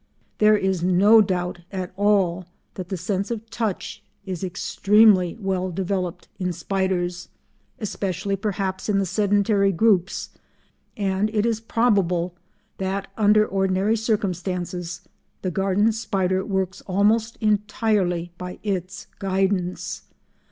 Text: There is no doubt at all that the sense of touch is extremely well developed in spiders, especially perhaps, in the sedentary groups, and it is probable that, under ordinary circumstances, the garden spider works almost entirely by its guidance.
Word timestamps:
There 0.39 0.57
is 0.57 0.81
no 0.83 1.21
doubt 1.21 1.59
at 1.71 1.93
all 1.95 2.47
that 2.73 2.89
the 2.89 2.97
sense 2.97 3.29
of 3.29 3.47
touch 3.51 4.01
is 4.25 4.43
extremely 4.43 5.37
well 5.39 5.69
developed 5.69 6.27
in 6.39 6.53
spiders, 6.53 7.29
especially 7.79 8.35
perhaps, 8.35 8.89
in 8.89 8.97
the 8.97 9.05
sedentary 9.05 9.71
groups, 9.71 10.31
and 10.97 11.29
it 11.29 11.45
is 11.45 11.61
probable 11.61 12.35
that, 12.79 13.11
under 13.15 13.45
ordinary 13.45 13.95
circumstances, 13.95 15.01
the 15.43 15.51
garden 15.51 15.91
spider 15.91 16.43
works 16.43 16.81
almost 16.87 17.37
entirely 17.39 18.31
by 18.39 18.57
its 18.63 19.05
guidance. 19.19 20.01